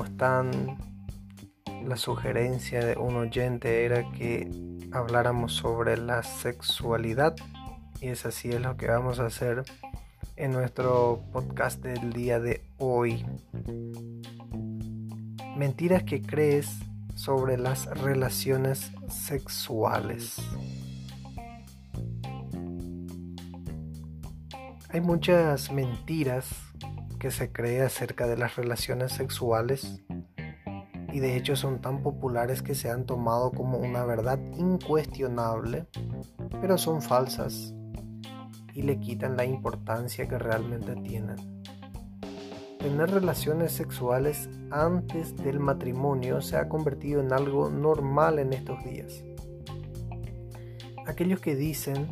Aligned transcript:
¿cómo 0.00 0.12
están? 0.12 0.78
La 1.84 1.98
sugerencia 1.98 2.82
de 2.82 2.96
un 2.96 3.16
oyente 3.16 3.84
era 3.84 4.10
que 4.12 4.50
habláramos 4.92 5.52
sobre 5.52 5.98
la 5.98 6.22
sexualidad 6.22 7.36
y 8.00 8.08
es 8.08 8.24
así 8.24 8.48
es 8.48 8.62
lo 8.62 8.78
que 8.78 8.86
vamos 8.86 9.20
a 9.20 9.26
hacer 9.26 9.62
en 10.36 10.52
nuestro 10.52 11.22
podcast 11.32 11.82
del 11.82 12.14
día 12.14 12.40
de 12.40 12.62
hoy. 12.78 13.26
Mentiras 15.58 16.04
que 16.04 16.22
crees 16.22 16.78
sobre 17.14 17.58
las 17.58 17.84
relaciones 17.84 18.92
sexuales. 19.10 20.36
Hay 24.88 25.02
muchas 25.02 25.70
mentiras 25.70 26.69
que 27.20 27.30
se 27.30 27.52
cree 27.52 27.82
acerca 27.82 28.26
de 28.26 28.36
las 28.36 28.56
relaciones 28.56 29.12
sexuales 29.12 30.02
y 31.12 31.20
de 31.20 31.36
hecho 31.36 31.54
son 31.54 31.80
tan 31.80 32.02
populares 32.02 32.62
que 32.62 32.74
se 32.74 32.90
han 32.90 33.04
tomado 33.04 33.52
como 33.52 33.78
una 33.78 34.04
verdad 34.04 34.40
incuestionable, 34.56 35.86
pero 36.60 36.78
son 36.78 37.02
falsas 37.02 37.74
y 38.74 38.82
le 38.82 38.98
quitan 38.98 39.36
la 39.36 39.44
importancia 39.44 40.26
que 40.26 40.38
realmente 40.38 40.96
tienen. 40.96 41.36
Tener 42.78 43.10
relaciones 43.10 43.72
sexuales 43.72 44.48
antes 44.70 45.36
del 45.36 45.60
matrimonio 45.60 46.40
se 46.40 46.56
ha 46.56 46.68
convertido 46.68 47.20
en 47.20 47.32
algo 47.32 47.68
normal 47.68 48.38
en 48.38 48.54
estos 48.54 48.82
días. 48.84 49.22
Aquellos 51.06 51.40
que 51.40 51.54
dicen 51.54 52.08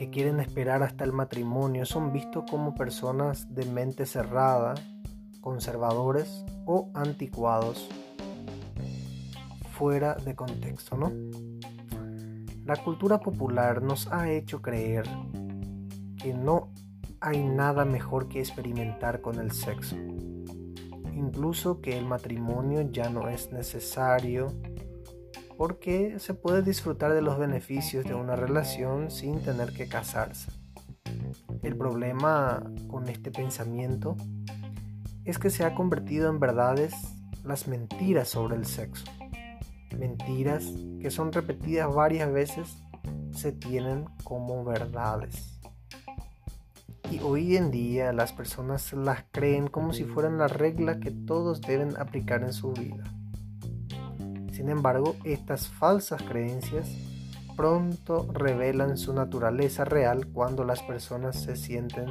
que 0.00 0.08
quieren 0.08 0.40
esperar 0.40 0.82
hasta 0.82 1.04
el 1.04 1.12
matrimonio 1.12 1.84
son 1.84 2.10
vistos 2.10 2.44
como 2.50 2.74
personas 2.74 3.54
de 3.54 3.66
mente 3.66 4.06
cerrada, 4.06 4.72
conservadores 5.42 6.42
o 6.64 6.90
anticuados, 6.94 7.86
fuera 9.72 10.14
de 10.14 10.34
contexto, 10.34 10.96
¿no? 10.96 11.12
La 12.64 12.76
cultura 12.82 13.20
popular 13.20 13.82
nos 13.82 14.10
ha 14.10 14.30
hecho 14.30 14.62
creer 14.62 15.04
que 16.16 16.32
no 16.32 16.70
hay 17.20 17.44
nada 17.44 17.84
mejor 17.84 18.26
que 18.26 18.38
experimentar 18.38 19.20
con 19.20 19.38
el 19.38 19.52
sexo, 19.52 19.96
incluso 21.12 21.82
que 21.82 21.98
el 21.98 22.06
matrimonio 22.06 22.80
ya 22.90 23.10
no 23.10 23.28
es 23.28 23.52
necesario 23.52 24.46
porque 25.60 26.18
se 26.20 26.32
puede 26.32 26.62
disfrutar 26.62 27.12
de 27.12 27.20
los 27.20 27.38
beneficios 27.38 28.06
de 28.06 28.14
una 28.14 28.34
relación 28.34 29.10
sin 29.10 29.42
tener 29.42 29.74
que 29.74 29.88
casarse. 29.88 30.50
El 31.62 31.76
problema 31.76 32.62
con 32.88 33.10
este 33.10 33.30
pensamiento 33.30 34.16
es 35.26 35.38
que 35.38 35.50
se 35.50 35.66
ha 35.66 35.74
convertido 35.74 36.30
en 36.30 36.40
verdades 36.40 36.94
las 37.44 37.68
mentiras 37.68 38.30
sobre 38.30 38.56
el 38.56 38.64
sexo. 38.64 39.04
Mentiras 39.98 40.64
que 40.98 41.10
son 41.10 41.30
repetidas 41.30 41.94
varias 41.94 42.32
veces 42.32 42.78
se 43.30 43.52
tienen 43.52 44.06
como 44.24 44.64
verdades. 44.64 45.60
Y 47.10 47.18
hoy 47.20 47.58
en 47.58 47.70
día 47.70 48.14
las 48.14 48.32
personas 48.32 48.94
las 48.94 49.24
creen 49.30 49.68
como 49.68 49.92
si 49.92 50.04
fueran 50.04 50.38
la 50.38 50.48
regla 50.48 51.00
que 51.00 51.10
todos 51.10 51.60
deben 51.60 51.98
aplicar 51.98 52.44
en 52.44 52.54
su 52.54 52.72
vida. 52.72 53.04
Sin 54.60 54.68
embargo, 54.68 55.16
estas 55.24 55.68
falsas 55.68 56.22
creencias 56.22 56.90
pronto 57.56 58.28
revelan 58.30 58.98
su 58.98 59.14
naturaleza 59.14 59.86
real 59.86 60.26
cuando 60.26 60.64
las 60.64 60.82
personas 60.82 61.40
se 61.40 61.56
sienten 61.56 62.10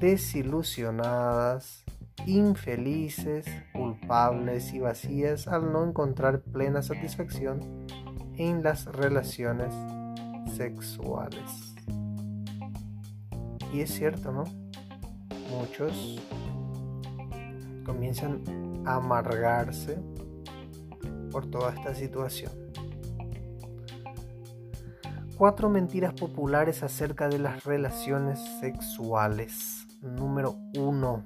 desilusionadas, 0.00 1.84
infelices, 2.24 3.44
culpables 3.74 4.72
y 4.72 4.78
vacías 4.78 5.46
al 5.46 5.70
no 5.70 5.84
encontrar 5.84 6.40
plena 6.40 6.80
satisfacción 6.80 7.60
en 8.38 8.62
las 8.62 8.86
relaciones 8.86 9.74
sexuales. 10.56 11.74
Y 13.70 13.82
es 13.82 13.90
cierto, 13.90 14.32
¿no? 14.32 14.44
Muchos 15.50 16.22
comienzan 17.84 18.40
a 18.86 18.94
amargarse 18.94 19.98
por 21.34 21.50
toda 21.50 21.74
esta 21.74 21.92
situación. 21.96 22.52
Cuatro 25.36 25.68
mentiras 25.68 26.14
populares 26.14 26.84
acerca 26.84 27.28
de 27.28 27.40
las 27.40 27.64
relaciones 27.64 28.38
sexuales. 28.60 29.88
Número 30.00 30.56
1. 30.78 31.24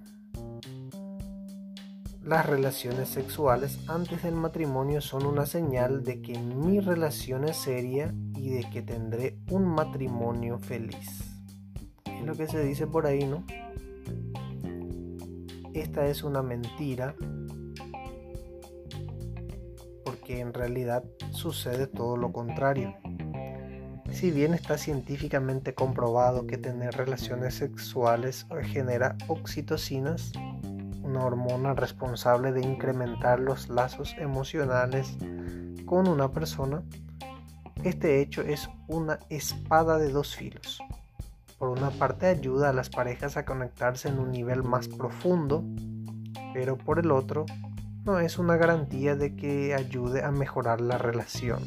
Las 2.22 2.46
relaciones 2.46 3.10
sexuales 3.10 3.80
antes 3.86 4.22
del 4.22 4.34
matrimonio 4.34 5.02
son 5.02 5.26
una 5.26 5.44
señal 5.44 6.02
de 6.02 6.22
que 6.22 6.38
mi 6.38 6.80
relación 6.80 7.44
es 7.44 7.58
seria 7.58 8.14
y 8.34 8.48
de 8.48 8.70
que 8.70 8.80
tendré 8.80 9.36
un 9.50 9.66
matrimonio 9.66 10.58
feliz. 10.58 11.20
Es 12.06 12.24
lo 12.24 12.34
que 12.34 12.46
se 12.46 12.64
dice 12.64 12.86
por 12.86 13.04
ahí, 13.04 13.26
¿no? 13.26 13.44
Esta 15.74 16.06
es 16.06 16.22
una 16.22 16.42
mentira 16.42 17.14
que 20.28 20.40
en 20.40 20.52
realidad 20.52 21.04
sucede 21.30 21.86
todo 21.86 22.18
lo 22.18 22.32
contrario. 22.32 22.94
Si 24.12 24.30
bien 24.30 24.52
está 24.52 24.76
científicamente 24.76 25.72
comprobado 25.72 26.46
que 26.46 26.58
tener 26.58 26.94
relaciones 26.94 27.54
sexuales 27.54 28.46
genera 28.64 29.16
oxitocinas, 29.28 30.32
una 31.02 31.24
hormona 31.24 31.72
responsable 31.72 32.52
de 32.52 32.60
incrementar 32.60 33.40
los 33.40 33.70
lazos 33.70 34.14
emocionales 34.18 35.16
con 35.86 36.06
una 36.06 36.30
persona, 36.30 36.82
este 37.82 38.20
hecho 38.20 38.42
es 38.42 38.68
una 38.86 39.18
espada 39.30 39.96
de 39.96 40.10
dos 40.10 40.36
filos. 40.36 40.78
Por 41.58 41.70
una 41.70 41.88
parte 41.88 42.26
ayuda 42.26 42.68
a 42.68 42.74
las 42.74 42.90
parejas 42.90 43.38
a 43.38 43.46
conectarse 43.46 44.08
en 44.08 44.18
un 44.18 44.30
nivel 44.30 44.62
más 44.62 44.88
profundo, 44.88 45.64
pero 46.52 46.76
por 46.76 46.98
el 46.98 47.12
otro 47.12 47.46
no 48.08 48.20
es 48.20 48.38
una 48.38 48.56
garantía 48.56 49.16
de 49.16 49.36
que 49.36 49.74
ayude 49.74 50.24
a 50.24 50.30
mejorar 50.30 50.80
la 50.80 50.96
relación. 50.96 51.58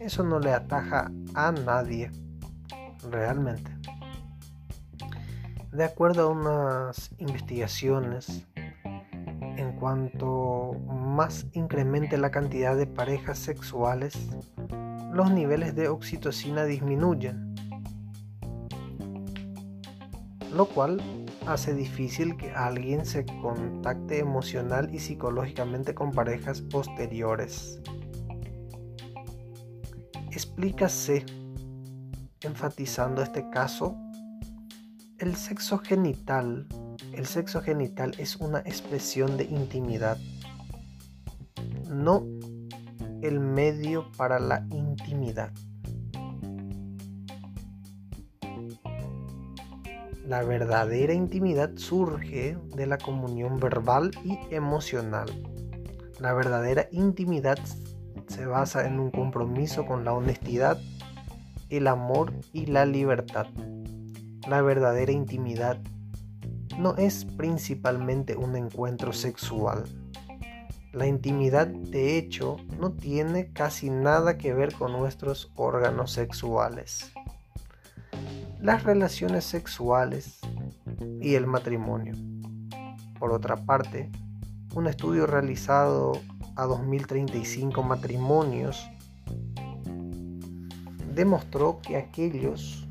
Eso 0.00 0.24
no 0.24 0.40
le 0.40 0.52
ataja 0.52 1.12
a 1.34 1.52
nadie, 1.52 2.10
realmente. 3.08 3.70
De 5.70 5.84
acuerdo 5.84 6.22
a 6.22 6.32
unas 6.32 7.12
investigaciones, 7.18 8.44
en 9.56 9.70
cuanto 9.78 10.72
más 10.88 11.46
incremente 11.52 12.18
la 12.18 12.32
cantidad 12.32 12.76
de 12.76 12.88
parejas 12.88 13.38
sexuales, 13.38 14.18
los 15.12 15.30
niveles 15.30 15.76
de 15.76 15.86
oxitocina 15.86 16.64
disminuyen, 16.64 17.54
lo 20.52 20.66
cual 20.66 21.00
hace 21.46 21.74
difícil 21.74 22.36
que 22.36 22.50
alguien 22.50 23.04
se 23.04 23.24
contacte 23.24 24.18
emocional 24.18 24.94
y 24.94 24.98
psicológicamente 24.98 25.94
con 25.94 26.12
parejas 26.12 26.60
posteriores. 26.60 27.80
Explícase, 30.30 31.24
enfatizando 32.42 33.22
este 33.22 33.48
caso, 33.50 33.96
el 35.18 35.36
sexo 35.36 35.78
genital. 35.78 36.66
El 37.12 37.26
sexo 37.26 37.60
genital 37.60 38.14
es 38.18 38.36
una 38.36 38.60
expresión 38.60 39.36
de 39.36 39.44
intimidad, 39.44 40.18
no 41.88 42.24
el 43.22 43.40
medio 43.40 44.10
para 44.16 44.38
la 44.38 44.66
intimidad. 44.70 45.52
La 50.30 50.44
verdadera 50.44 51.12
intimidad 51.12 51.72
surge 51.74 52.56
de 52.76 52.86
la 52.86 52.98
comunión 52.98 53.58
verbal 53.58 54.12
y 54.24 54.38
emocional. 54.54 55.28
La 56.20 56.32
verdadera 56.34 56.86
intimidad 56.92 57.58
se 58.28 58.46
basa 58.46 58.86
en 58.86 59.00
un 59.00 59.10
compromiso 59.10 59.84
con 59.86 60.04
la 60.04 60.12
honestidad, 60.12 60.78
el 61.68 61.88
amor 61.88 62.32
y 62.52 62.66
la 62.66 62.86
libertad. 62.86 63.48
La 64.48 64.62
verdadera 64.62 65.10
intimidad 65.10 65.80
no 66.78 66.94
es 66.96 67.24
principalmente 67.24 68.36
un 68.36 68.54
encuentro 68.54 69.12
sexual. 69.12 69.82
La 70.92 71.08
intimidad, 71.08 71.66
de 71.66 72.18
hecho, 72.18 72.58
no 72.78 72.92
tiene 72.92 73.52
casi 73.52 73.90
nada 73.90 74.38
que 74.38 74.54
ver 74.54 74.74
con 74.74 74.92
nuestros 74.92 75.50
órganos 75.56 76.12
sexuales 76.12 77.12
las 78.62 78.84
relaciones 78.84 79.44
sexuales 79.44 80.38
y 81.20 81.34
el 81.34 81.46
matrimonio. 81.46 82.14
Por 83.18 83.32
otra 83.32 83.56
parte, 83.56 84.10
un 84.74 84.86
estudio 84.86 85.26
realizado 85.26 86.12
a 86.56 86.64
2035 86.66 87.82
matrimonios 87.82 88.86
demostró 91.14 91.80
que 91.80 91.96
aquellos 91.96 92.86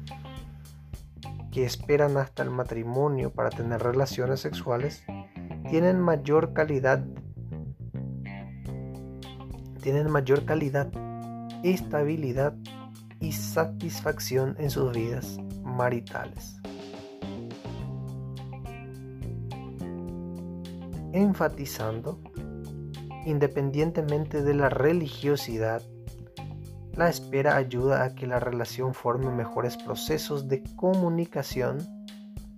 que 1.51 1.65
esperan 1.65 2.17
hasta 2.17 2.43
el 2.43 2.49
matrimonio 2.49 3.31
para 3.31 3.49
tener 3.49 3.81
relaciones 3.81 4.39
sexuales 4.39 5.03
tienen 5.69 5.99
mayor 5.99 6.53
calidad 6.53 7.03
tienen 9.81 10.11
mayor 10.11 10.43
calidad, 10.43 10.91
estabilidad 11.63 12.53
y 13.21 13.31
satisfacción 13.31 14.55
en 14.59 14.69
sus 14.69 14.91
vidas 14.91 15.39
maritales. 15.79 16.59
Enfatizando, 21.13 22.19
independientemente 23.25 24.43
de 24.43 24.53
la 24.55 24.67
religiosidad, 24.67 25.81
la 26.97 27.07
espera 27.07 27.55
ayuda 27.55 28.03
a 28.03 28.13
que 28.13 28.27
la 28.27 28.41
relación 28.41 28.93
forme 28.93 29.31
mejores 29.31 29.77
procesos 29.77 30.49
de 30.49 30.63
comunicación 30.75 31.77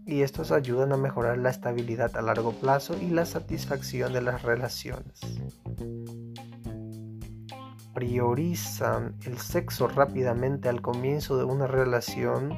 y 0.08 0.24
estos 0.24 0.52
ayudan 0.52 0.92
a 0.92 0.98
mejorar 0.98 1.38
la 1.38 1.52
estabilidad 1.52 2.18
a 2.18 2.24
largo 2.24 2.54
plazo 2.54 2.98
y 3.00 3.12
la 3.12 3.26
satisfacción 3.26 4.14
de 4.14 4.22
las 4.22 4.42
relaciones 4.42 5.22
priorizan 7.94 9.16
el 9.26 9.38
sexo 9.38 9.88
rápidamente 9.88 10.70
al 10.70 10.82
comienzo 10.82 11.38
de 11.38 11.44
una 11.44 11.68
relación, 11.68 12.52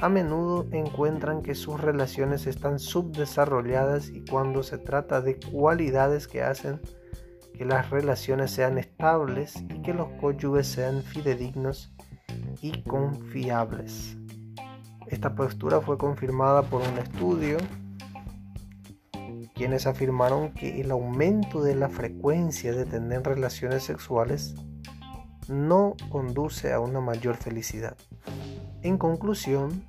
a 0.00 0.08
menudo 0.08 0.66
encuentran 0.72 1.42
que 1.42 1.54
sus 1.54 1.80
relaciones 1.80 2.46
están 2.46 2.78
subdesarrolladas 2.78 4.08
y 4.08 4.24
cuando 4.24 4.62
se 4.62 4.78
trata 4.78 5.20
de 5.20 5.38
cualidades 5.38 6.26
que 6.26 6.42
hacen 6.42 6.80
que 7.52 7.66
las 7.66 7.90
relaciones 7.90 8.50
sean 8.50 8.78
estables 8.78 9.56
y 9.68 9.82
que 9.82 9.92
los 9.92 10.08
cónyuges 10.20 10.66
sean 10.66 11.02
fidedignos 11.02 11.92
y 12.62 12.82
confiables. 12.82 14.16
Esta 15.08 15.34
postura 15.34 15.80
fue 15.80 15.98
confirmada 15.98 16.62
por 16.62 16.80
un 16.80 16.96
estudio 16.96 17.58
quienes 19.54 19.86
afirmaron 19.86 20.54
que 20.54 20.80
el 20.80 20.90
aumento 20.90 21.62
de 21.62 21.74
la 21.74 21.90
frecuencia 21.90 22.72
de 22.72 22.86
tener 22.86 23.22
relaciones 23.22 23.82
sexuales 23.82 24.54
no 25.48 25.96
conduce 26.08 26.72
a 26.72 26.80
una 26.80 27.02
mayor 27.02 27.36
felicidad. 27.36 27.94
En 28.82 28.96
conclusión, 28.96 29.84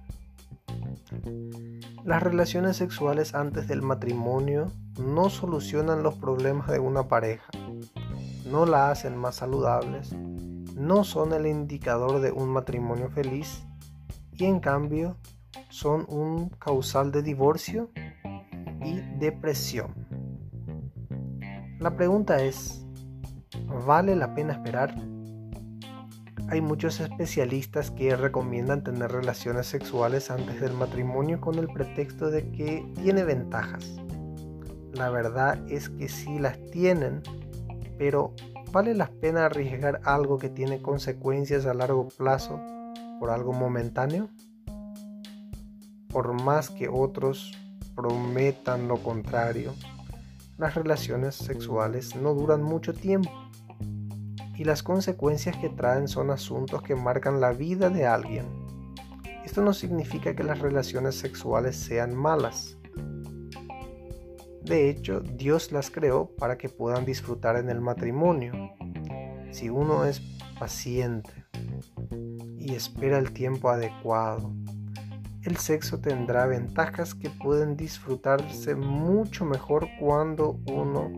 las 2.03 2.23
relaciones 2.23 2.77
sexuales 2.77 3.35
antes 3.35 3.67
del 3.67 3.81
matrimonio 3.81 4.71
no 4.99 5.29
solucionan 5.29 6.03
los 6.03 6.15
problemas 6.15 6.67
de 6.67 6.79
una 6.79 7.07
pareja, 7.07 7.51
no 8.49 8.65
la 8.65 8.89
hacen 8.89 9.17
más 9.17 9.35
saludables, 9.35 10.13
no 10.13 11.03
son 11.03 11.33
el 11.33 11.45
indicador 11.45 12.21
de 12.21 12.31
un 12.31 12.49
matrimonio 12.49 13.09
feliz 13.09 13.63
y 14.33 14.45
en 14.45 14.59
cambio 14.59 15.17
son 15.69 16.05
un 16.09 16.49
causal 16.49 17.11
de 17.11 17.21
divorcio 17.21 17.91
y 18.83 18.99
depresión. 19.19 19.93
La 21.79 21.95
pregunta 21.95 22.41
es, 22.41 22.85
¿vale 23.85 24.15
la 24.15 24.33
pena 24.33 24.53
esperar? 24.53 24.95
Hay 26.51 26.59
muchos 26.59 26.99
especialistas 26.99 27.91
que 27.91 28.13
recomiendan 28.13 28.83
tener 28.83 29.09
relaciones 29.09 29.67
sexuales 29.67 30.29
antes 30.29 30.59
del 30.59 30.73
matrimonio 30.73 31.39
con 31.39 31.57
el 31.57 31.69
pretexto 31.69 32.29
de 32.29 32.51
que 32.51 32.85
tiene 33.01 33.23
ventajas. 33.23 33.95
La 34.91 35.09
verdad 35.09 35.57
es 35.69 35.87
que 35.87 36.09
sí 36.09 36.39
las 36.39 36.59
tienen, 36.69 37.21
pero 37.97 38.33
¿vale 38.73 38.93
la 38.93 39.07
pena 39.07 39.45
arriesgar 39.45 40.01
algo 40.03 40.39
que 40.39 40.49
tiene 40.49 40.81
consecuencias 40.81 41.65
a 41.65 41.73
largo 41.73 42.09
plazo 42.09 42.59
por 43.21 43.29
algo 43.29 43.53
momentáneo? 43.53 44.27
Por 46.09 46.33
más 46.43 46.69
que 46.69 46.89
otros 46.89 47.57
prometan 47.95 48.89
lo 48.89 48.97
contrario, 48.97 49.73
las 50.57 50.75
relaciones 50.75 51.33
sexuales 51.33 52.13
no 52.17 52.33
duran 52.33 52.61
mucho 52.61 52.93
tiempo 52.93 53.40
y 54.61 54.63
las 54.63 54.83
consecuencias 54.83 55.57
que 55.57 55.69
traen 55.69 56.07
son 56.07 56.29
asuntos 56.29 56.83
que 56.83 56.93
marcan 56.93 57.41
la 57.41 57.51
vida 57.51 57.89
de 57.89 58.05
alguien. 58.05 58.45
Esto 59.43 59.63
no 59.63 59.73
significa 59.73 60.35
que 60.35 60.43
las 60.43 60.59
relaciones 60.59 61.15
sexuales 61.15 61.75
sean 61.75 62.15
malas. 62.15 62.77
De 64.61 64.87
hecho, 64.87 65.21
Dios 65.21 65.71
las 65.71 65.89
creó 65.89 66.29
para 66.35 66.59
que 66.59 66.69
puedan 66.69 67.05
disfrutar 67.05 67.55
en 67.55 67.71
el 67.71 67.81
matrimonio. 67.81 68.53
Si 69.49 69.67
uno 69.67 70.05
es 70.05 70.21
paciente 70.59 71.31
y 72.59 72.75
espera 72.75 73.17
el 73.17 73.33
tiempo 73.33 73.71
adecuado, 73.71 74.53
el 75.41 75.57
sexo 75.57 76.01
tendrá 76.01 76.45
ventajas 76.45 77.15
que 77.15 77.31
pueden 77.31 77.75
disfrutarse 77.75 78.75
mucho 78.75 79.43
mejor 79.43 79.87
cuando 79.99 80.59
uno 80.67 81.11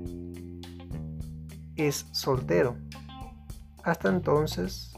es 1.75 2.05
soltero. 2.13 2.77
Hasta 3.83 4.09
entonces, 4.09 4.93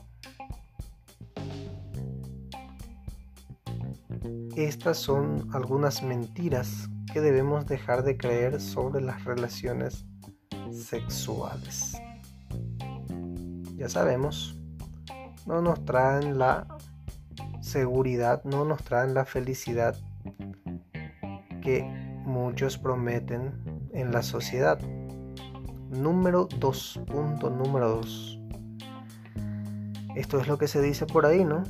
estas 4.56 4.98
son 4.98 5.50
algunas 5.54 6.04
mentiras 6.04 6.88
que 7.12 7.22
debemos 7.22 7.66
dejar 7.66 8.04
de 8.04 8.18
creer 8.18 8.62
sobre 8.62 9.02
las 9.02 9.24
relaciones 9.24 10.06
sexuales. 10.72 11.98
Ya 13.76 13.90
sabemos, 13.90 14.58
no 15.46 15.62
nos 15.62 15.84
traen 15.86 16.38
la 16.38 16.68
seguridad 17.66 18.44
no 18.44 18.64
nos 18.64 18.84
traen 18.84 19.16
la 19.16 19.26
felicidad 19.26 19.96
que 21.64 21.84
muchos 22.24 22.78
prometen 22.78 23.90
en 23.92 24.12
la 24.12 24.22
sociedad. 24.22 24.80
Número 25.90 26.48
2. 26.60 27.02
Punto 27.08 27.50
número 27.50 27.90
2. 27.90 28.45
Esto 30.16 30.40
es 30.40 30.48
lo 30.48 30.58
que 30.58 30.68
se 30.68 30.82
dice 30.82 31.06
por 31.06 31.26
ahí, 31.26 31.44
¿no? 31.44 31.64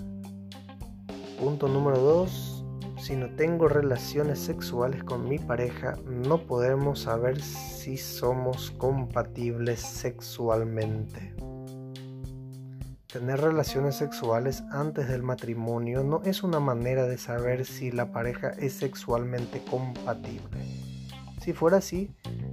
Punto 1.40 1.68
número 1.68 1.98
2. 2.00 2.64
Si 3.00 3.16
no 3.16 3.30
tengo 3.36 3.68
relaciones 3.68 4.40
sexuales 4.40 5.04
con 5.04 5.28
mi 5.28 5.40
pareja, 5.40 5.96
no 6.06 6.38
podemos 6.40 7.02
saber 7.02 7.42
si 7.42 7.98
somos 7.98 8.72
compatibles 8.72 9.80
sexualmente. 9.80 11.34
Tener 13.12 13.42
relaciones 13.42 13.96
sexuales 13.96 14.64
antes 14.72 15.08
del 15.08 15.24
matrimonio 15.24 16.04
no 16.04 16.22
es 16.24 16.44
una 16.44 16.60
manera 16.60 17.08
de 17.08 17.18
saber 17.18 17.66
si 17.66 17.92
la 17.92 18.12
pareja 18.12 18.50
es 18.50 18.74
sexualmente 18.74 19.64
compatible. 19.70 20.85
Si 21.46 21.54
fuera 21.54 21.78
así, 21.78 22.10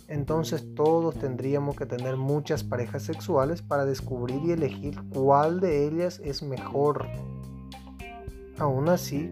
entonces 0.06 0.74
todos 0.74 1.18
tendríamos 1.18 1.76
que 1.76 1.86
tener 1.86 2.18
muchas 2.18 2.62
parejas 2.62 3.02
sexuales 3.02 3.62
para 3.62 3.86
descubrir 3.86 4.42
y 4.44 4.50
elegir 4.50 5.00
cuál 5.14 5.60
de 5.60 5.86
ellas 5.86 6.20
es 6.22 6.42
mejor. 6.42 7.08
Aún 8.58 8.90
así, 8.90 9.30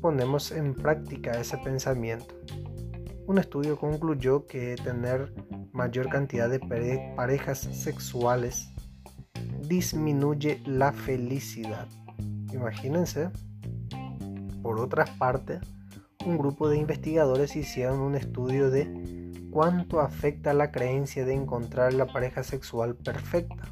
ponemos 0.00 0.52
en 0.52 0.74
práctica 0.74 1.40
ese 1.40 1.58
pensamiento. 1.58 2.36
Un 3.26 3.38
estudio 3.38 3.76
concluyó 3.76 4.46
que 4.46 4.76
tener 4.76 5.34
mayor 5.72 6.08
cantidad 6.08 6.48
de 6.48 6.60
parejas 7.16 7.58
sexuales 7.58 8.68
disminuye 9.62 10.62
la 10.66 10.92
felicidad. 10.92 11.88
Imagínense. 12.52 13.30
Por 14.62 14.78
otra 14.78 15.04
parte, 15.18 15.58
un 16.28 16.36
grupo 16.36 16.68
de 16.68 16.76
investigadores 16.76 17.56
hicieron 17.56 18.00
un 18.00 18.14
estudio 18.14 18.70
de 18.70 18.86
cuánto 19.50 20.00
afecta 20.00 20.52
la 20.52 20.70
creencia 20.70 21.24
de 21.24 21.34
encontrar 21.34 21.94
la 21.94 22.06
pareja 22.06 22.42
sexual 22.42 22.94
perfecta. 22.96 23.62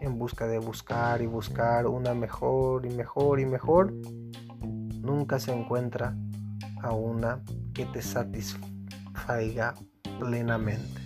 En 0.00 0.18
busca 0.18 0.46
de 0.46 0.58
buscar 0.58 1.20
y 1.20 1.26
buscar 1.26 1.86
una 1.86 2.14
mejor 2.14 2.86
y 2.86 2.90
mejor 2.90 3.38
y 3.38 3.44
mejor, 3.46 3.92
nunca 5.02 5.38
se 5.38 5.52
encuentra 5.52 6.16
a 6.82 6.92
una 6.92 7.42
que 7.74 7.84
te 7.86 8.00
satisfaga 8.00 9.74
plenamente. 10.18 11.00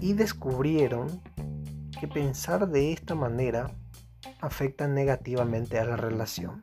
Y 0.00 0.14
descubrieron 0.14 1.22
que 2.00 2.08
pensar 2.08 2.68
de 2.68 2.92
esta 2.92 3.14
manera 3.14 3.70
afecta 4.40 4.88
negativamente 4.88 5.78
a 5.78 5.84
la 5.84 5.96
relación, 5.96 6.62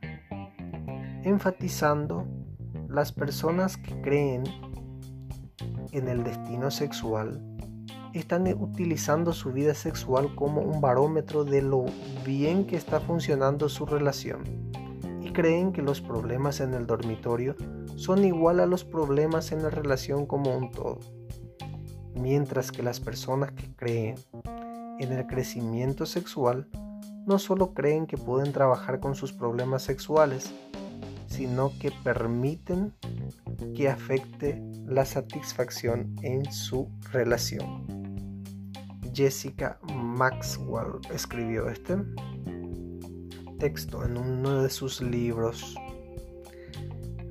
enfatizando 1.23 2.25
las 2.87 3.11
personas 3.11 3.77
que 3.77 4.01
creen 4.01 4.43
en 5.91 6.07
el 6.07 6.23
destino 6.23 6.71
sexual 6.71 7.41
están 8.13 8.47
utilizando 8.59 9.33
su 9.33 9.51
vida 9.51 9.73
sexual 9.73 10.33
como 10.35 10.61
un 10.61 10.81
barómetro 10.81 11.43
de 11.43 11.61
lo 11.61 11.85
bien 12.25 12.65
que 12.65 12.75
está 12.75 12.99
funcionando 12.99 13.69
su 13.69 13.85
relación 13.85 14.43
y 15.21 15.31
creen 15.31 15.71
que 15.71 15.81
los 15.81 16.01
problemas 16.01 16.59
en 16.59 16.73
el 16.73 16.87
dormitorio 16.87 17.55
son 17.95 18.23
igual 18.23 18.59
a 18.59 18.65
los 18.65 18.83
problemas 18.83 19.51
en 19.51 19.61
la 19.61 19.69
relación 19.69 20.25
como 20.25 20.57
un 20.57 20.71
todo. 20.71 20.99
Mientras 22.15 22.71
que 22.71 22.81
las 22.81 22.99
personas 22.99 23.51
que 23.51 23.73
creen 23.75 24.15
en 24.99 25.13
el 25.13 25.27
crecimiento 25.27 26.05
sexual 26.05 26.67
no 27.25 27.37
solo 27.37 27.73
creen 27.73 28.07
que 28.07 28.17
pueden 28.17 28.51
trabajar 28.51 28.99
con 28.99 29.15
sus 29.15 29.33
problemas 29.33 29.83
sexuales, 29.83 30.53
sino 31.29 31.71
que 31.79 31.91
permiten 32.03 32.93
que 33.75 33.89
afecte 33.89 34.61
la 34.85 35.05
satisfacción 35.05 36.15
en 36.21 36.51
su 36.51 36.89
relación. 37.11 37.87
Jessica 39.13 39.79
Maxwell 39.93 40.99
escribió 41.13 41.69
este 41.69 41.97
texto 43.59 44.05
en 44.05 44.17
uno 44.17 44.63
de 44.63 44.69
sus 44.69 45.01
libros. 45.01 45.75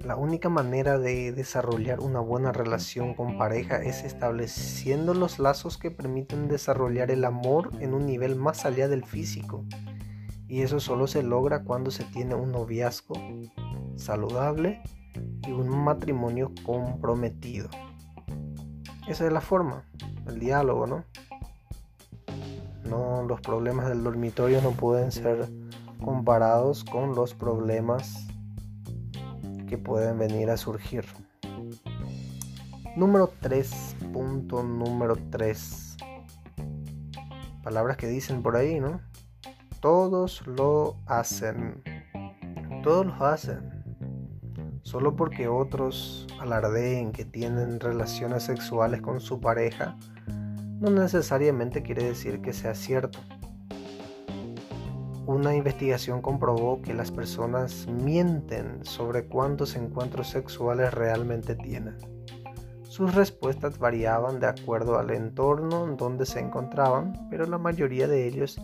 La 0.05 0.17
única 0.17 0.49
manera 0.49 0.99
de 0.99 1.33
desarrollar 1.33 2.00
una 2.00 2.21
buena 2.21 2.52
relación 2.52 3.14
con 3.14 3.37
pareja 3.37 3.83
es 3.83 4.05
estableciendo 4.05 5.12
los 5.12 5.38
lazos 5.38 5.76
que 5.76 5.90
permiten 5.90 6.49
desarrollar 6.49 7.11
el 7.11 7.25
amor 7.25 7.71
en 7.81 7.95
un 7.95 8.07
nivel 8.07 8.37
más 8.37 8.64
allá 8.64 8.88
del 8.88 9.05
físico. 9.05 9.64
Y 10.47 10.62
eso 10.62 10.81
solo 10.81 11.07
se 11.07 11.23
logra 11.23 11.62
cuando 11.62 11.90
se 11.90 12.05
tiene 12.05 12.35
un 12.35 12.52
noviazgo 12.52 13.14
saludable 13.99 14.81
y 15.47 15.52
un 15.52 15.69
matrimonio 15.69 16.52
comprometido. 16.64 17.69
Esa 19.07 19.26
es 19.26 19.33
la 19.33 19.40
forma, 19.40 19.85
el 20.26 20.38
diálogo, 20.38 20.87
¿no? 20.87 21.05
No, 22.85 23.23
los 23.25 23.40
problemas 23.40 23.88
del 23.88 24.02
dormitorio 24.02 24.62
no 24.62 24.71
pueden 24.71 25.12
ser 25.12 25.49
comparados 26.02 26.85
con 26.85 27.14
los 27.14 27.35
problemas 27.35 28.26
que 29.67 29.76
pueden 29.76 30.19
venir 30.19 30.50
a 30.50 30.57
surgir. 30.57 31.05
Número 32.97 33.31
3. 33.40 33.97
Punto 34.12 34.62
número 34.62 35.17
3. 35.31 35.97
Palabras 37.62 37.97
que 37.97 38.07
dicen 38.07 38.43
por 38.43 38.57
ahí, 38.57 38.81
¿no? 38.81 39.00
Todos 39.81 40.47
lo 40.47 40.97
hacen. 41.07 41.83
Todos 42.83 43.07
lo 43.07 43.26
hacen. 43.26 43.78
Solo 44.88 45.16
porque 45.16 45.49
otros 45.49 46.26
alardeen 46.40 47.12
que 47.12 47.26
tienen 47.26 47.78
relaciones 47.78 48.45
sexuales 48.45 49.02
con 49.02 49.21
su 49.21 49.38
pareja, 49.38 49.99
no 50.80 50.88
necesariamente 50.88 51.83
quiere 51.83 52.04
decir 52.04 52.40
que 52.40 52.54
sea 52.54 52.75
cierto. 52.75 53.18
Una 55.26 55.54
investigación 55.54 56.23
comprobó 56.23 56.80
que 56.80 56.95
las 56.95 57.11
personas 57.11 57.87
mienten 57.87 58.83
sobre 58.83 59.26
cuántos 59.26 59.76
encuentros 59.76 60.30
sexuales 60.30 60.95
realmente 60.95 61.54
tienen. 61.54 61.99
Sus 62.85 63.14
respuestas 63.14 63.78
variaban 63.78 64.40
de 64.40 64.47
acuerdo 64.47 64.99
al 64.99 65.11
entorno 65.11 65.85
en 65.85 65.99
donde 65.99 66.25
se 66.25 66.40
encontraban, 66.40 67.28
pero 67.28 67.45
la 67.45 67.59
mayoría 67.59 68.09
de 68.09 68.26
ellos 68.26 68.59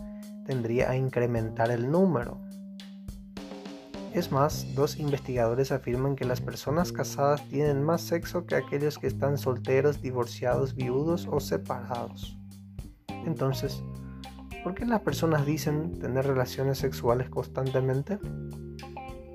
tendría 0.47 0.89
a 0.89 0.95
incrementar 0.95 1.69
el 1.69 1.91
número. 1.91 2.39
Es 4.15 4.31
más, 4.31 4.73
dos 4.73 4.97
investigadores 4.97 5.71
afirman 5.71 6.15
que 6.15 6.25
las 6.25 6.41
personas 6.41 6.91
casadas 6.91 7.47
tienen 7.49 7.83
más 7.83 8.01
sexo 8.01 8.45
que 8.45 8.55
aquellos 8.55 8.97
que 8.97 9.07
están 9.07 9.37
solteros, 9.37 10.01
divorciados, 10.01 10.73
viudos 10.73 11.27
o 11.29 11.39
separados. 11.39 12.37
Entonces, 13.25 13.83
¿Por 14.65 14.73
qué 14.73 14.83
las 14.83 15.01
personas 15.01 15.45
dicen 15.45 15.99
tener 15.99 16.25
relaciones 16.25 16.79
sexuales 16.79 17.29
constantemente? 17.29 18.17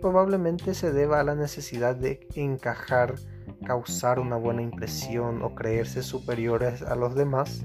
Probablemente 0.00 0.74
se 0.74 0.90
deba 0.92 1.20
a 1.20 1.22
la 1.22 1.36
necesidad 1.36 1.94
de 1.94 2.26
encajar, 2.34 3.14
causar 3.64 4.18
una 4.18 4.34
buena 4.34 4.62
impresión 4.62 5.42
o 5.42 5.54
creerse 5.54 6.02
superiores 6.02 6.82
a 6.82 6.96
los 6.96 7.14
demás. 7.14 7.64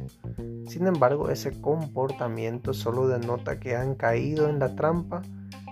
Sin 0.67 0.85
embargo, 0.85 1.31
ese 1.31 1.59
comportamiento 1.59 2.71
solo 2.71 3.07
denota 3.07 3.59
que 3.59 3.75
han 3.75 3.95
caído 3.95 4.47
en 4.47 4.59
la 4.59 4.75
trampa 4.75 5.23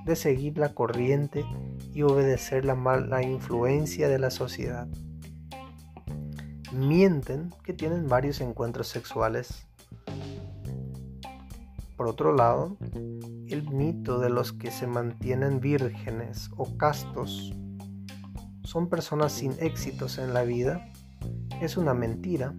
de 0.06 0.16
seguir 0.16 0.58
la 0.58 0.74
corriente 0.74 1.46
y 1.94 2.02
obedecer 2.04 2.66
la 2.66 2.76
mala 2.76 3.24
influencia 3.24 4.08
de 4.10 4.20
la 4.20 4.32
sociedad. 4.32 4.88
Mienten 6.72 7.54
que 7.64 7.74
tienen 7.74 8.08
varios 8.08 8.42
encuentros 8.42 8.88
sexuales 8.88 9.68
por 12.04 12.08
otro 12.08 12.34
lado, 12.36 12.76
el 13.48 13.70
mito 13.72 14.20
de 14.20 14.30
los 14.30 14.52
que 14.52 14.72
se 14.72 14.88
mantienen 14.88 15.60
vírgenes 15.60 16.50
o 16.58 16.76
castos 16.76 17.54
son 18.64 18.90
personas 18.90 19.32
sin 19.32 19.54
éxitos 19.60 20.18
en 20.18 20.34
la 20.34 20.44
vida 20.44 20.92
es 21.62 21.78
una 21.78 21.94
mentira 21.94 22.56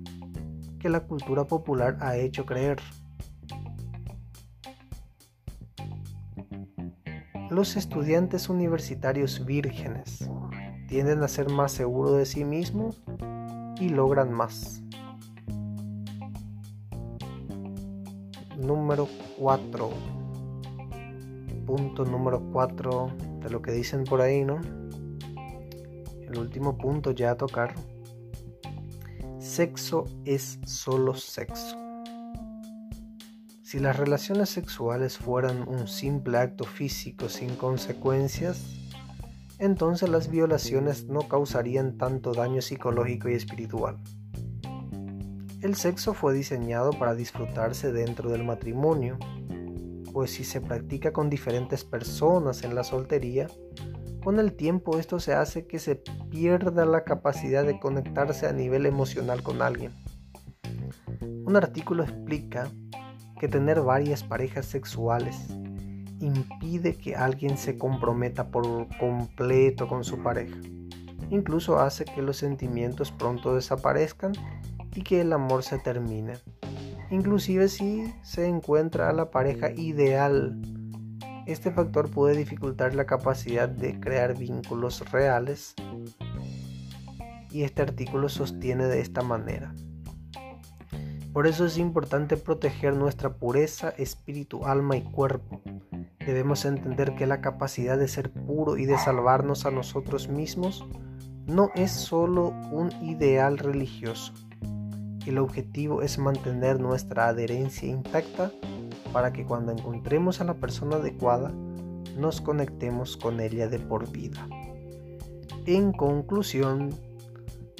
que 0.79 0.89
la 0.89 1.01
cultura 1.01 1.45
popular 1.45 1.99
ha 2.01 2.17
hecho 2.17 2.47
creer. 2.47 2.79
Los 7.55 7.77
estudiantes 7.77 8.49
universitarios 8.49 9.47
vírgenes 9.47 10.29
tienden 10.89 11.23
a 11.23 11.29
ser 11.29 11.51
más 11.51 11.71
seguros 11.71 12.19
de 12.19 12.27
sí 12.27 12.45
mismos 12.45 13.01
y 13.79 13.91
logran 13.91 14.33
más. 14.33 14.83
número 18.59 19.07
4. 19.39 19.91
Punto 21.65 22.05
número 22.05 22.43
4 22.53 23.13
de 23.45 23.51
lo 23.51 23.63
que 23.63 23.71
dicen 23.71 24.03
por 24.03 24.21
ahí, 24.21 24.45
¿no? 24.45 24.61
El 26.23 26.37
último 26.37 26.77
punto 26.77 27.13
ya 27.13 27.31
a 27.31 27.37
tocar. 27.37 27.73
Sexo 29.39 30.07
es 30.25 30.59
solo 30.65 31.15
sexo. 31.15 31.84
Si 33.75 33.81
las 33.81 33.97
relaciones 33.97 34.51
sexuales 34.51 35.19
fueran 35.19 35.69
un 35.69 35.89
simple 35.89 36.39
acto 36.39 36.63
físico 36.63 37.29
sin 37.29 37.57
consecuencias, 37.57 38.65
entonces 39.59 40.09
las 40.09 40.31
violaciones 40.31 41.07
no 41.09 41.27
causarían 41.27 41.99
tanto 41.99 42.35
daño 42.35 42.63
psicológico 42.63 43.29
y 43.29 43.35
espiritual. 43.35 43.99
El 45.61 45.75
sexo 45.75 46.15
fue 46.15 46.35
diseñado 46.35 46.93
para 46.93 47.17
disfrutarse 47.17 47.93
dentro 47.93 48.31
del 48.31 48.45
matrimonio, 48.45 49.19
pues 50.13 50.31
si 50.31 50.45
se 50.45 50.61
practica 50.61 51.13
con 51.13 51.29
diferentes 51.29 51.83
personas 51.83 52.63
en 52.63 52.77
la 52.77 52.85
soltería, 52.85 53.49
con 54.23 54.39
el 54.39 54.53
tiempo 54.53 55.01
esto 55.01 55.19
se 55.19 55.35
hace 55.35 55.67
que 55.67 55.81
se 55.81 55.97
pierda 56.31 56.87
la 56.87 57.03
capacidad 57.03 57.65
de 57.65 57.81
conectarse 57.81 58.47
a 58.47 58.53
nivel 58.53 58.87
emocional 58.87 59.43
con 59.43 59.63
alguien. 59.63 59.93
Un 61.45 61.57
artículo 61.57 62.05
explica 62.05 62.71
que 63.45 63.49
tener 63.49 63.83
varias 63.83 64.23
parejas 64.23 64.65
sexuales 64.65 65.37
impide 66.19 66.95
que 66.95 67.15
alguien 67.15 67.59
se 67.59 67.77
comprometa 67.77 68.49
por 68.49 68.65
completo 68.97 69.87
con 69.87 70.03
su 70.03 70.23
pareja. 70.23 70.57
Incluso 71.29 71.79
hace 71.79 72.07
que 72.07 72.23
los 72.23 72.39
sentimientos 72.39 73.13
pronto 73.13 73.55
desaparezcan 73.55 74.33
y 74.95 75.03
que 75.03 75.21
el 75.21 75.31
amor 75.31 75.63
se 75.63 75.79
termine. 75.79 76.39
Inclusive 77.11 77.69
si 77.69 78.11
se 78.23 78.49
encuentra 78.49 79.11
a 79.11 79.13
la 79.13 79.31
pareja 79.31 79.71
ideal, 79.73 80.59
este 81.45 81.71
factor 81.71 82.11
puede 82.11 82.35
dificultar 82.35 82.95
la 82.95 83.05
capacidad 83.05 83.69
de 83.69 84.01
crear 84.01 84.39
vínculos 84.39 85.05
reales 85.13 85.75
y 87.51 87.65
este 87.65 87.83
artículo 87.83 88.31
sostiene 88.31 88.87
de 88.87 89.03
esta 89.03 89.21
manera. 89.21 89.75
Por 91.35 91.47
eso 91.47 91.67
es 91.67 91.77
importante 91.77 92.39
proteger 92.39 92.97
nuestra 92.97 93.35
pureza, 93.35 93.91
espíritu, 93.91 94.65
alma 94.65 94.97
y 94.97 95.03
cuerpo. 95.03 95.61
Debemos 96.25 96.65
entender 96.65 97.15
que 97.15 97.27
la 97.27 97.43
capacidad 97.43 97.99
de 97.99 98.09
ser 98.09 98.31
puro 98.31 98.79
y 98.79 98.87
de 98.87 98.97
salvarnos 98.97 99.67
a 99.67 99.71
nosotros 99.71 100.29
mismos 100.29 100.87
no 101.47 101.69
es 101.75 101.91
solo 101.91 102.55
un 102.73 102.91
ideal 103.03 103.59
religioso, 103.59 104.33
el 105.27 105.39
objetivo 105.39 106.03
es 106.03 106.19
mantener 106.19 106.79
nuestra 106.79 107.29
adherencia 107.29 107.89
intacta 107.89 108.53
para 109.13 109.33
que 109.33 109.45
cuando 109.45 109.73
encontremos 109.73 110.41
a 110.41 110.45
la 110.45 110.55
persona 110.55 110.97
adecuada 110.97 111.51
nos 112.19 112.43
conectemos 112.43 113.17
con 113.17 113.41
ella 113.41 113.69
de 113.69 113.79
por 113.79 114.11
vida. 114.11 114.47
En 115.65 115.93
conclusión, 115.93 116.91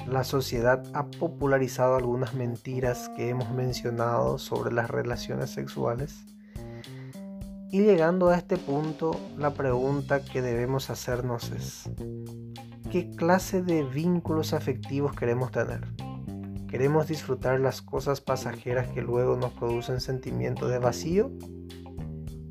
la 0.07 0.23
sociedad 0.23 0.83
ha 0.93 1.07
popularizado 1.07 1.95
algunas 1.95 2.33
mentiras 2.33 3.09
que 3.15 3.29
hemos 3.29 3.51
mencionado 3.51 4.37
sobre 4.37 4.71
las 4.73 4.89
relaciones 4.89 5.49
sexuales. 5.49 6.25
Y 7.71 7.81
llegando 7.81 8.29
a 8.29 8.37
este 8.37 8.57
punto, 8.57 9.19
la 9.37 9.53
pregunta 9.53 10.23
que 10.23 10.41
debemos 10.41 10.89
hacernos 10.89 11.51
es, 11.51 11.89
¿qué 12.91 13.09
clase 13.09 13.63
de 13.63 13.83
vínculos 13.83 14.53
afectivos 14.53 15.15
queremos 15.15 15.51
tener? 15.51 15.81
¿Queremos 16.69 17.07
disfrutar 17.07 17.59
las 17.59 17.81
cosas 17.81 18.21
pasajeras 18.21 18.87
que 18.89 19.01
luego 19.01 19.35
nos 19.35 19.53
producen 19.53 19.99
sentimiento 20.01 20.67
de 20.67 20.79
vacío? 20.79 21.31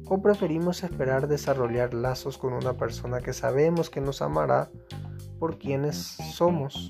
¿O 0.07 0.21
preferimos 0.21 0.83
esperar 0.83 1.29
desarrollar 1.29 1.95
lazos 1.95 2.37
con 2.37 2.53
una 2.53 2.75
persona 2.75 3.21
que 3.21 3.33
sabemos 3.33 3.91
que 3.91 4.01
nos 4.01 4.21
amará 4.21 4.71
por 5.39 5.59
quienes 5.59 5.97
somos 5.97 6.89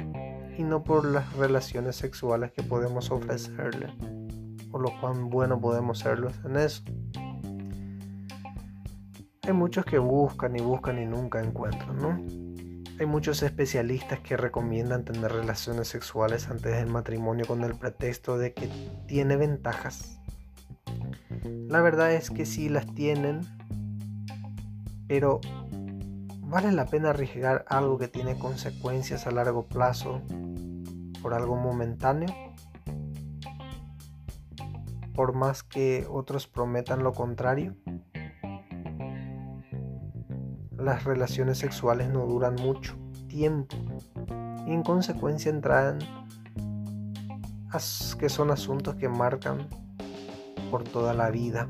y 0.57 0.63
no 0.63 0.85
por 0.85 1.05
las 1.05 1.33
relaciones 1.35 1.97
sexuales 1.97 2.53
que 2.53 2.63
podemos 2.63 3.11
ofrecerle 3.11 3.93
o 4.71 4.79
lo 4.79 4.91
cuán 5.01 5.31
bueno 5.31 5.61
podemos 5.61 6.01
serlos 6.01 6.35
en 6.45 6.57
eso? 6.57 6.83
Hay 9.43 9.53
muchos 9.53 9.85
que 9.85 9.99
buscan 9.99 10.57
y 10.57 10.63
buscan 10.63 10.99
y 10.99 11.07
nunca 11.07 11.41
encuentran, 11.41 11.97
¿no? 11.97 12.19
Hay 12.99 13.07
muchos 13.07 13.43
especialistas 13.43 14.21
que 14.21 14.37
recomiendan 14.37 15.05
tener 15.05 15.31
relaciones 15.33 15.89
sexuales 15.89 16.49
antes 16.49 16.77
del 16.77 16.87
matrimonio 16.87 17.45
con 17.47 17.63
el 17.65 17.75
pretexto 17.75 18.39
de 18.39 18.55
que 18.55 18.69
tiene 19.07 19.37
ventajas. 19.37 20.21
La 21.69 21.83
verdad 21.83 22.13
es 22.13 22.31
que 22.31 22.47
sí 22.47 22.69
las 22.69 22.87
tienen, 22.95 23.41
pero 25.09 25.41
¿vale 26.55 26.71
la 26.71 26.87
pena 26.87 27.11
arriesgar 27.11 27.65
algo 27.69 27.99
que 27.99 28.07
tiene 28.07 28.39
consecuencias 28.39 29.27
a 29.27 29.33
largo 29.33 29.67
plazo 29.67 30.23
por 31.21 31.35
algo 31.35 31.57
momentáneo? 31.57 32.33
Por 35.13 35.35
más 35.35 35.65
que 35.65 36.07
otros 36.09 36.47
prometan 36.47 37.03
lo 37.03 37.13
contrario 37.13 37.75
las 40.79 41.03
relaciones 41.03 41.59
sexuales 41.59 42.09
no 42.09 42.25
duran 42.25 42.55
mucho 42.55 42.97
tiempo 43.27 43.75
y 44.65 44.73
en 44.73 44.85
consecuencia 44.85 45.51
entran 45.51 45.99
que 48.21 48.29
son 48.29 48.53
asuntos 48.53 48.95
que 48.95 49.09
marcan 49.09 49.69
por 50.71 50.85
toda 50.85 51.15
la 51.15 51.31
vida. 51.31 51.69